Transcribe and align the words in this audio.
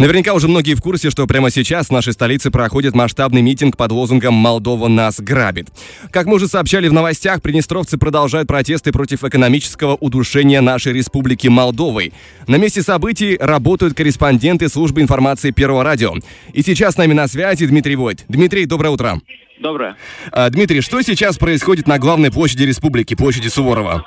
Наверняка 0.00 0.32
уже 0.32 0.48
многие 0.48 0.72
в 0.72 0.80
курсе, 0.80 1.10
что 1.10 1.26
прямо 1.26 1.50
сейчас 1.50 1.88
в 1.88 1.92
нашей 1.92 2.14
столице 2.14 2.50
проходит 2.50 2.94
масштабный 2.94 3.42
митинг 3.42 3.76
под 3.76 3.92
лозунгом 3.92 4.32
«Молдова 4.32 4.88
нас 4.88 5.20
грабит». 5.20 5.68
Как 6.10 6.24
мы 6.24 6.36
уже 6.36 6.48
сообщали 6.48 6.88
в 6.88 6.94
новостях, 6.94 7.42
приднестровцы 7.42 7.98
продолжают 7.98 8.48
протесты 8.48 8.92
против 8.92 9.24
экономического 9.24 9.96
удушения 9.96 10.62
нашей 10.62 10.94
республики 10.94 11.48
Молдовой. 11.48 12.14
На 12.46 12.56
месте 12.56 12.80
событий 12.80 13.36
работают 13.38 13.92
корреспонденты 13.92 14.70
службы 14.70 15.02
информации 15.02 15.50
Первого 15.50 15.84
радио. 15.84 16.14
И 16.54 16.62
сейчас 16.62 16.94
с 16.94 16.96
нами 16.96 17.12
на 17.12 17.28
связи 17.28 17.66
Дмитрий 17.66 17.96
Войт. 17.96 18.24
Дмитрий, 18.26 18.64
доброе 18.64 18.88
утро. 18.88 19.20
Доброе. 19.60 19.96
А, 20.32 20.48
Дмитрий, 20.48 20.80
что 20.80 21.02
сейчас 21.02 21.36
происходит 21.36 21.86
на 21.86 21.98
главной 21.98 22.30
площади 22.30 22.62
республики, 22.62 23.12
площади 23.12 23.48
Суворова? 23.48 24.06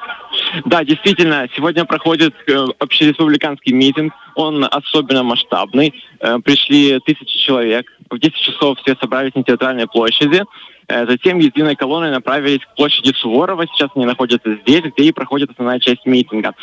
Да, 0.65 0.83
действительно, 0.83 1.47
сегодня 1.55 1.85
проходит 1.85 2.33
э, 2.47 2.65
общереспубликанский 2.79 3.73
митинг. 3.73 4.13
Он 4.35 4.65
особенно 4.69 5.23
масштабный. 5.23 5.93
Э, 6.19 6.39
пришли 6.39 6.99
тысячи 7.05 7.37
человек. 7.37 7.91
В 8.09 8.19
10 8.19 8.35
часов 8.35 8.77
все 8.79 8.95
собрались 8.99 9.33
на 9.35 9.43
театральной 9.43 9.87
площади. 9.87 10.43
Э, 10.87 11.05
затем 11.07 11.39
единой 11.39 11.75
колонной 11.75 12.11
направились 12.11 12.61
к 12.61 12.75
площади 12.75 13.13
Суворова. 13.15 13.65
Сейчас 13.67 13.89
они 13.95 14.05
находятся 14.05 14.55
здесь, 14.61 14.83
где 14.95 15.05
и 15.05 15.11
проходит 15.11 15.51
основная 15.51 15.79
часть 15.79 16.05
митинга. 16.05 16.53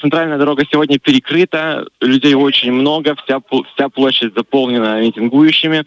Центральная 0.00 0.38
дорога 0.38 0.64
сегодня 0.70 0.98
перекрыта, 0.98 1.86
людей 2.00 2.34
очень 2.34 2.72
много, 2.72 3.14
вся, 3.24 3.40
вся 3.74 3.88
площадь 3.88 4.34
заполнена 4.34 5.00
митингующими. 5.00 5.84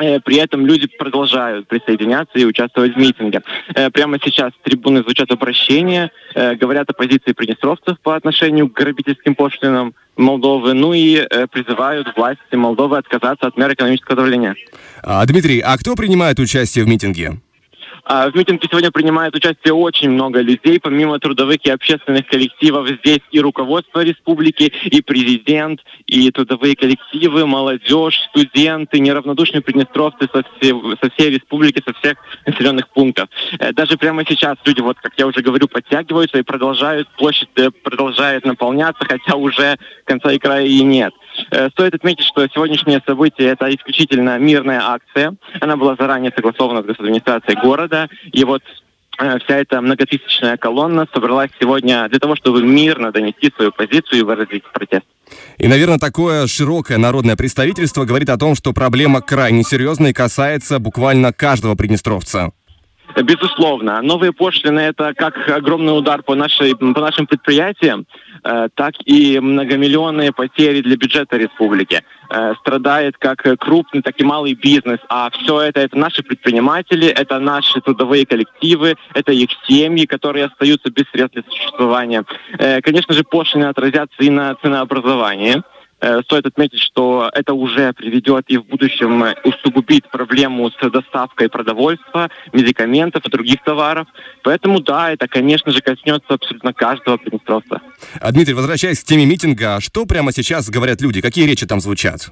Э, 0.00 0.20
при 0.20 0.36
этом 0.36 0.64
люди 0.64 0.86
продолжают 0.86 1.66
присоединяться 1.66 2.38
и 2.38 2.44
участвовать 2.44 2.94
в 2.94 2.98
митинге. 2.98 3.42
Э, 3.74 3.90
прямо 3.90 4.18
сейчас 4.22 4.52
с 4.52 4.62
трибуны 4.62 5.02
звучат 5.02 5.30
обращения, 5.32 6.12
э, 6.34 6.54
говорят 6.54 6.88
о 6.88 6.92
позиции 6.92 7.32
приднестровцев 7.32 7.98
по 8.00 8.14
отношению 8.14 8.68
к 8.68 8.74
грабительским 8.74 9.34
пошлинам 9.34 9.94
Молдовы, 10.16 10.74
ну 10.74 10.92
и 10.94 11.28
призывают 11.52 12.16
власти 12.16 12.56
Молдовы 12.56 12.98
отказаться 12.98 13.46
от 13.46 13.56
мер 13.56 13.72
экономического 13.72 14.16
давления. 14.16 14.56
А, 15.00 15.24
Дмитрий, 15.26 15.60
а 15.60 15.76
кто 15.76 15.94
принимает 15.94 16.40
участие 16.40 16.84
в 16.84 16.88
митинге? 16.88 17.40
А, 18.10 18.30
в 18.30 18.34
митинге 18.34 18.66
сегодня 18.70 18.90
принимает 18.90 19.36
участие 19.36 19.74
очень 19.74 20.08
много 20.08 20.40
людей. 20.40 20.80
Помимо 20.80 21.18
трудовых 21.18 21.58
и 21.66 21.70
общественных 21.70 22.26
коллективов, 22.26 22.88
здесь 22.88 23.20
и 23.30 23.38
руководство 23.38 24.02
республики, 24.02 24.72
и 24.84 25.02
президент, 25.02 25.84
и 26.06 26.30
трудовые 26.30 26.74
коллективы, 26.74 27.46
молодежь, 27.46 28.18
студенты, 28.30 28.98
неравнодушные 29.00 29.60
приднестровцы 29.60 30.26
со 30.32 30.42
всей, 30.42 30.72
со 31.02 31.10
всей 31.10 31.30
республики, 31.32 31.82
со 31.86 31.92
всех 31.92 32.16
населенных 32.46 32.88
пунктов. 32.88 33.28
Э, 33.58 33.74
даже 33.74 33.98
прямо 33.98 34.24
сейчас 34.26 34.56
люди, 34.64 34.80
вот 34.80 34.96
как 35.00 35.12
я 35.18 35.26
уже 35.26 35.42
говорю, 35.42 35.68
подтягиваются 35.68 36.38
и 36.38 36.42
продолжают, 36.42 37.08
площадь 37.18 37.50
э, 37.56 37.70
продолжает 37.70 38.46
наполняться, 38.46 39.04
хотя 39.04 39.36
уже 39.36 39.76
конца 40.04 40.32
и 40.32 40.38
края 40.38 40.64
и 40.64 40.82
нет. 40.82 41.12
Э, 41.50 41.68
стоит 41.70 41.94
отметить, 41.94 42.26
что 42.26 42.46
сегодняшнее 42.48 43.02
событие– 43.06 43.48
это 43.52 43.74
исключительно 43.74 44.38
мирная 44.38 44.82
акция. 44.82 45.34
Она 45.60 45.76
была 45.76 45.96
заранее 45.98 46.32
согласована 46.34 46.82
с 46.82 46.86
госадминистрацией 46.86 47.60
города. 47.60 48.08
И 48.32 48.44
вот 48.44 48.62
э, 49.18 49.38
вся 49.40 49.56
эта 49.56 49.80
многотысячная 49.80 50.56
колонна 50.56 51.06
собралась 51.12 51.50
сегодня 51.60 52.08
для 52.08 52.18
того, 52.18 52.36
чтобы 52.36 52.62
мирно 52.62 53.12
донести 53.12 53.52
свою 53.54 53.72
позицию 53.72 54.20
и 54.20 54.22
выразить 54.22 54.64
протест. 54.72 55.04
И, 55.58 55.68
наверное, 55.68 55.98
такое 55.98 56.46
широкое 56.46 56.98
народное 56.98 57.36
представительство 57.36 58.04
говорит 58.04 58.28
о 58.28 58.38
том, 58.38 58.54
что 58.54 58.72
проблема 58.72 59.20
крайне 59.20 59.62
серьезная 59.62 60.10
и 60.10 60.14
касается 60.14 60.78
буквально 60.78 61.32
каждого 61.32 61.74
приднестровца. 61.74 62.52
Безусловно. 63.16 64.00
Новые 64.02 64.32
пошлины– 64.32 64.80
это 64.80 65.12
как 65.14 65.48
огромный 65.48 65.96
удар 65.96 66.22
по, 66.22 66.34
нашей, 66.34 66.76
по 66.76 67.00
нашим 67.00 67.26
предприятиям, 67.26 68.06
так 68.42 68.94
и 69.04 69.40
многомиллионные 69.40 70.32
потери 70.32 70.80
для 70.80 70.96
бюджета 70.96 71.36
республики. 71.36 72.02
Э, 72.30 72.54
страдает 72.60 73.16
как 73.16 73.42
крупный, 73.58 74.02
так 74.02 74.20
и 74.20 74.24
малый 74.24 74.52
бизнес. 74.52 74.98
А 75.08 75.30
все 75.30 75.62
это– 75.62 75.80
это 75.88 75.96
наши 75.96 76.22
предприниматели, 76.22 77.06
это 77.08 77.38
наши 77.38 77.80
трудовые 77.80 78.26
коллективы, 78.26 78.96
это 79.14 79.32
их 79.32 79.48
семьи, 79.66 80.04
которые 80.04 80.46
остаются 80.46 80.90
без 80.90 81.04
средств 81.10 81.34
для 81.34 81.42
существования. 81.50 82.24
Э, 82.58 82.82
конечно 82.82 83.14
же, 83.14 83.24
пошлины 83.24 83.64
отразятся 83.64 84.22
и 84.22 84.28
на 84.28 84.54
ценообразовании. 84.56 85.62
Э, 86.00 86.20
стоит 86.22 86.46
отметить, 86.46 86.80
что 86.80 87.28
это 87.32 87.54
уже 87.54 87.92
приведет 87.92 88.44
и 88.48 88.56
в 88.56 88.66
будущем 88.66 89.24
усугубит 89.44 90.08
проблему 90.10 90.70
с 90.70 90.90
доставкой 90.90 91.48
продовольствия, 91.48 92.30
медикаментов 92.52 93.26
и 93.26 93.30
других 93.30 93.62
товаров. 93.64 94.06
Поэтому 94.44 94.80
да, 94.80 95.10
это, 95.12 95.26
конечно 95.26 95.72
же, 95.72 95.80
коснется 95.80 96.34
абсолютно 96.34 96.72
каждого 96.72 97.16
приднестровца. 97.16 97.80
А, 98.20 98.30
Дмитрий, 98.30 98.54
возвращаясь 98.54 99.00
к 99.00 99.04
теме 99.04 99.26
митинга, 99.26 99.80
что 99.80 100.06
прямо 100.06 100.30
сейчас 100.32 100.70
говорят 100.70 101.00
люди? 101.00 101.20
Какие 101.20 101.46
речи 101.46 101.66
там 101.66 101.80
звучат? 101.80 102.30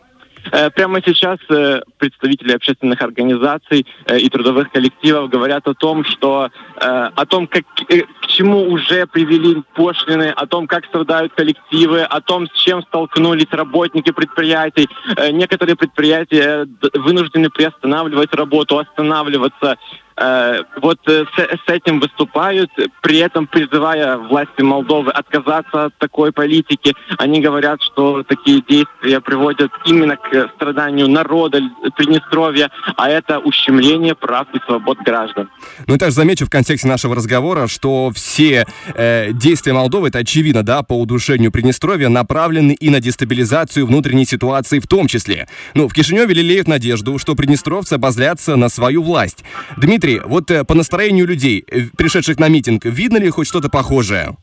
Э, 0.52 0.70
прямо 0.70 1.00
сейчас 1.02 1.38
э, 1.48 1.80
представители 1.98 2.52
общественных 2.52 3.02
организаций 3.02 3.86
э, 4.06 4.18
и 4.18 4.28
трудовых 4.28 4.70
коллективов 4.70 5.30
говорят 5.30 5.66
о 5.66 5.74
том, 5.74 6.04
что 6.04 6.48
о 6.78 7.26
том, 7.26 7.46
как, 7.46 7.64
к 7.74 8.26
чему 8.26 8.70
уже 8.70 9.06
привели 9.06 9.62
пошлины, 9.74 10.30
о 10.36 10.46
том, 10.46 10.66
как 10.66 10.84
страдают 10.84 11.32
коллективы, 11.32 12.02
о 12.02 12.20
том, 12.20 12.46
с 12.48 12.52
чем 12.52 12.82
столкнулись 12.82 13.46
работники 13.50 14.10
предприятий. 14.12 14.88
Некоторые 15.32 15.76
предприятия 15.76 16.66
вынуждены 16.92 17.48
приостанавливать 17.48 18.34
работу, 18.34 18.78
останавливаться 18.78 19.78
вот 20.16 20.98
э, 21.08 21.24
с 21.36 21.70
этим 21.70 22.00
выступают, 22.00 22.70
при 23.02 23.18
этом 23.18 23.46
призывая 23.46 24.16
власти 24.16 24.62
Молдовы 24.62 25.10
отказаться 25.10 25.86
от 25.86 25.98
такой 25.98 26.32
политики. 26.32 26.94
Они 27.18 27.40
говорят, 27.40 27.82
что 27.82 28.22
такие 28.22 28.62
действия 28.66 29.20
приводят 29.20 29.70
именно 29.84 30.16
к 30.16 30.50
страданию 30.56 31.08
народа 31.08 31.60
Приднестровья, 31.96 32.70
а 32.96 33.10
это 33.10 33.38
ущемление 33.40 34.14
прав 34.14 34.46
и 34.54 34.58
свобод 34.66 34.98
граждан. 35.04 35.50
Ну 35.86 35.96
и 35.96 35.98
также 35.98 36.16
замечу 36.16 36.46
в 36.46 36.50
контексте 36.50 36.88
нашего 36.88 37.14
разговора, 37.14 37.66
что 37.66 38.10
все 38.14 38.66
э, 38.94 39.32
действия 39.32 39.74
Молдовы, 39.74 40.08
это 40.08 40.18
очевидно, 40.18 40.62
да, 40.62 40.82
по 40.82 40.98
удушению 40.98 41.52
Приднестровья, 41.52 42.08
направлены 42.08 42.72
и 42.72 42.88
на 42.88 43.00
дестабилизацию 43.00 43.86
внутренней 43.86 44.24
ситуации 44.24 44.78
в 44.78 44.86
том 44.86 45.08
числе. 45.08 45.46
Ну, 45.74 45.88
в 45.88 45.92
Кишиневе 45.92 46.34
лелеют 46.34 46.68
надежду, 46.68 47.18
что 47.18 47.34
приднестровцы 47.34 47.94
обозлятся 47.94 48.56
на 48.56 48.70
свою 48.70 49.02
власть. 49.02 49.44
Дмитрий 49.76 50.05
Дмитрий, 50.06 50.20
вот 50.24 50.50
э, 50.50 50.64
по 50.64 50.74
настроению 50.74 51.26
людей, 51.26 51.64
э, 51.66 51.86
пришедших 51.96 52.38
на 52.38 52.48
митинг, 52.48 52.84
видно 52.84 53.18
ли 53.18 53.28
хоть 53.30 53.48
что-то 53.48 53.68
похожее? 53.68 54.36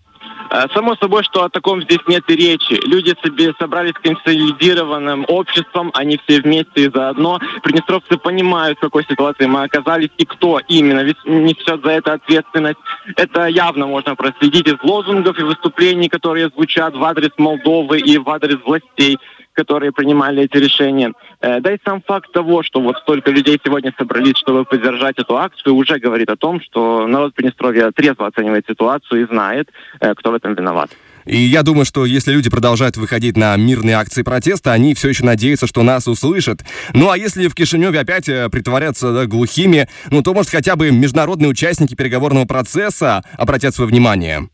Э, 0.52 0.68
само 0.74 0.96
собой, 0.98 1.24
что 1.24 1.46
о 1.46 1.50
таком 1.50 1.82
здесь 1.84 2.02
нет 2.06 2.24
и 2.28 2.36
речи. 2.36 2.78
Люди 2.86 3.16
себе 3.24 3.54
собрались 3.58 3.94
консолидированным 3.94 5.26
обществом, 5.30 5.92
они 5.94 6.20
все 6.26 6.42
вместе 6.42 6.86
и 6.86 6.92
заодно. 6.94 7.40
Приднестровцы 7.64 8.18
понимают, 8.18 8.78
в 8.78 8.82
какой 8.82 9.06
ситуации 9.06 9.46
мы 9.46 9.64
оказались 9.64 10.10
и 10.18 10.26
кто 10.26 10.60
именно 10.68 11.02
несет 11.26 11.82
за 11.82 11.92
это 11.92 12.14
ответственность. 12.14 12.80
Это 13.16 13.48
явно 13.48 13.88
можно 13.88 14.16
проследить 14.16 14.68
из 14.68 14.76
лозунгов 14.84 15.40
и 15.40 15.44
выступлений, 15.44 16.10
которые 16.10 16.50
звучат 16.50 16.94
в 16.94 17.04
адрес 17.04 17.32
Молдовы 17.38 18.00
и 18.00 18.18
в 18.18 18.30
адрес 18.30 18.60
властей 18.66 19.18
которые 19.54 19.92
принимали 19.92 20.44
эти 20.44 20.58
решения. 20.58 21.14
Э, 21.42 21.60
да 21.62 21.74
и 21.74 21.78
сам 21.86 22.02
факт 22.02 22.32
того, 22.32 22.64
что 22.64 22.82
вот 22.82 22.98
столько 22.98 23.32
людей 23.32 23.60
сегодня 23.64 23.94
собрались, 23.98 24.38
чтобы 24.38 24.66
поддержать 24.66 25.18
эту 25.18 25.38
акцию, 25.38 25.76
уже 25.76 26.00
говорит 26.00 26.30
о 26.30 26.36
том, 26.36 26.62
что 26.62 27.08
народ 27.08 27.34
Приднестровья 27.34 27.92
трезво 27.92 28.28
оценивает 28.28 28.66
ситуацию 28.68 29.24
и 29.24 29.28
знает, 29.28 29.70
э, 30.00 30.14
кто 30.16 30.32
в 30.32 30.36
этом 30.36 30.56
виноват. 30.56 30.90
И 31.26 31.38
я 31.38 31.64
думаю, 31.64 31.86
что 31.86 32.06
если 32.06 32.34
люди 32.34 32.50
продолжают 32.50 32.98
выходить 32.98 33.38
на 33.38 33.56
мирные 33.56 33.96
акции 33.96 34.24
протеста, 34.24 34.74
они 34.74 34.94
все 34.94 35.10
еще 35.10 35.24
надеются, 35.24 35.68
что 35.68 35.84
нас 35.84 36.08
услышат. 36.08 36.64
Ну 36.94 37.10
а 37.10 37.18
если 37.18 37.48
в 37.48 37.56
Кишиневе 37.56 38.00
опять 38.00 38.28
э, 38.28 38.50
притворятся 38.50 39.14
да, 39.14 39.26
глухими, 39.26 39.88
ну 40.10 40.22
то, 40.22 40.34
может, 40.34 40.52
хотя 40.52 40.76
бы 40.76 40.92
международные 40.92 41.50
участники 41.50 41.96
переговорного 41.96 42.46
процесса 42.46 43.24
обратят 43.38 43.74
свое 43.74 43.90
внимание. 43.90 44.50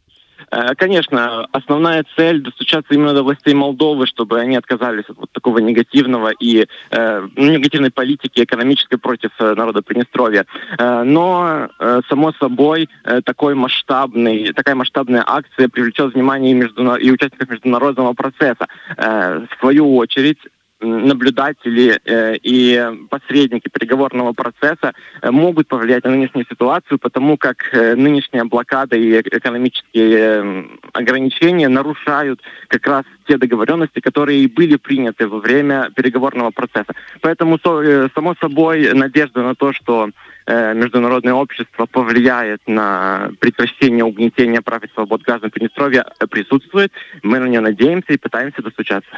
Э, 0.51 0.75
конечно, 0.75 1.47
основная 1.51 2.05
цель 2.15 2.41
достучаться 2.41 2.93
именно 2.93 3.13
до 3.13 3.23
властей 3.23 3.53
Молдовы, 3.53 4.07
чтобы 4.07 4.39
они 4.39 4.55
отказались 4.55 5.05
от 5.09 5.17
вот 5.17 5.31
такого 5.31 5.59
негативного 5.59 6.31
и 6.39 6.67
э, 6.91 7.27
ну, 7.35 7.51
негативной 7.51 7.91
политики 7.91 8.43
экономической 8.43 8.97
против 8.97 9.31
э, 9.39 9.53
народа 9.55 9.81
Приднестровья. 9.81 10.45
Э, 10.77 11.03
но, 11.03 11.69
само 12.09 12.33
собой, 12.33 12.89
такой 13.25 13.55
масштабный, 13.55 14.53
такая 14.53 14.75
масштабная 14.75 15.23
акция 15.25 15.69
привлечет 15.69 16.13
внимание 16.13 16.51
и, 16.51 16.55
междунар... 16.55 16.99
и 16.99 17.11
участников 17.11 17.49
международного 17.49 18.13
процесса. 18.13 18.67
В 18.97 19.49
свою 19.59 19.95
очередь, 19.97 20.39
наблюдатели 20.79 21.99
э, 22.05 22.35
и 22.41 22.81
посредники 23.09 23.67
переговорного 23.69 24.33
процесса 24.33 24.93
э, 25.21 25.31
могут 25.31 25.67
повлиять 25.67 26.05
на 26.05 26.11
нынешнюю 26.11 26.45
ситуацию, 26.49 26.97
потому 26.97 27.37
как 27.37 27.57
э, 27.73 27.95
нынешняя 27.95 28.45
блокада 28.45 28.95
и 28.95 29.19
экономические 29.19 30.67
ограничения 30.93 31.67
нарушают 31.67 32.41
как 32.67 32.87
раз 32.87 33.03
те 33.27 33.37
договоренности, 33.37 33.99
которые 33.99 34.39
и 34.39 34.47
были 34.47 34.77
приняты 34.77 35.27
во 35.27 35.39
время 35.39 35.91
переговорного 35.95 36.51
процесса. 36.51 36.93
Поэтому, 37.21 37.59
само 37.59 38.35
собой, 38.41 38.93
надежда 38.93 39.43
на 39.43 39.55
то, 39.55 39.73
что 39.73 40.09
международное 40.49 41.33
общество 41.33 41.85
повлияет 41.85 42.61
на 42.67 43.31
прекращение 43.39 44.03
угнетения 44.03 44.61
прав 44.61 44.83
и 44.83 44.89
свобод 44.93 45.21
граждан 45.21 45.51
Приднестровья, 45.51 46.05
э, 46.19 46.27
присутствует. 46.27 46.91
Мы 47.23 47.39
на 47.39 47.45
нее 47.45 47.59
надеемся 47.59 48.13
и 48.13 48.17
пытаемся 48.17 48.61
достучаться. 48.61 49.09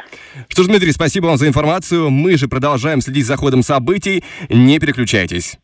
Что 0.48 0.62
ж, 0.62 0.66
Дмитрий, 0.66 0.92
спасибо 0.92 1.26
вам 1.26 1.36
за 1.36 1.48
информацию. 1.48 2.10
Мы 2.10 2.36
же 2.36 2.48
продолжаем 2.48 3.00
следить 3.00 3.26
за 3.26 3.36
ходом 3.36 3.62
событий. 3.62 4.24
Не 4.48 4.78
переключайтесь. 4.78 5.58